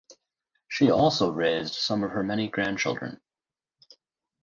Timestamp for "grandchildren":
2.47-3.21